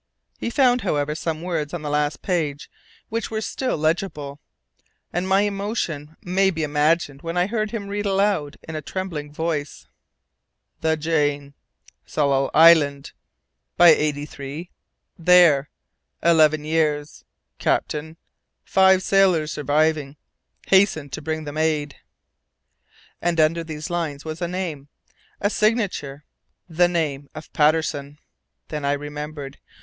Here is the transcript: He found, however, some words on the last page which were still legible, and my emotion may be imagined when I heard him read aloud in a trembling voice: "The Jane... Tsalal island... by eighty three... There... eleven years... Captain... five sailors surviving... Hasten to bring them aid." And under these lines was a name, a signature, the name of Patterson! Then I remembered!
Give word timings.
He 0.39 0.49
found, 0.49 0.81
however, 0.81 1.13
some 1.13 1.43
words 1.43 1.75
on 1.75 1.83
the 1.83 1.87
last 1.91 2.23
page 2.23 2.71
which 3.09 3.29
were 3.29 3.39
still 3.39 3.77
legible, 3.77 4.39
and 5.13 5.27
my 5.29 5.41
emotion 5.41 6.17
may 6.23 6.49
be 6.49 6.63
imagined 6.63 7.21
when 7.21 7.37
I 7.37 7.45
heard 7.45 7.69
him 7.69 7.87
read 7.87 8.07
aloud 8.07 8.57
in 8.67 8.75
a 8.75 8.81
trembling 8.81 9.31
voice: 9.31 9.85
"The 10.79 10.97
Jane... 10.97 11.53
Tsalal 12.07 12.49
island... 12.51 13.11
by 13.77 13.89
eighty 13.89 14.25
three... 14.25 14.71
There... 15.19 15.69
eleven 16.23 16.65
years... 16.65 17.23
Captain... 17.59 18.17
five 18.63 19.03
sailors 19.03 19.51
surviving... 19.51 20.17
Hasten 20.65 21.11
to 21.11 21.21
bring 21.21 21.43
them 21.43 21.59
aid." 21.59 21.97
And 23.21 23.39
under 23.39 23.63
these 23.63 23.91
lines 23.91 24.25
was 24.25 24.41
a 24.41 24.47
name, 24.47 24.87
a 25.39 25.51
signature, 25.51 26.23
the 26.67 26.87
name 26.87 27.29
of 27.35 27.53
Patterson! 27.53 28.17
Then 28.69 28.83
I 28.83 28.93
remembered! 28.93 29.59